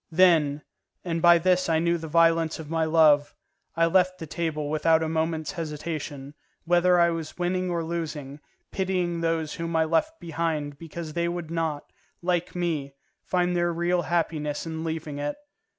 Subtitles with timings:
[0.09, 0.63] Then,
[1.05, 3.35] and by this I knew the violence of my love,
[3.75, 6.33] I left the table without a moment's hesitation,
[6.65, 8.39] whether I was winning or losing,
[8.71, 11.91] pitying those whom I left behind because they would not,
[12.23, 15.35] like me, find their real happiness in leaving it.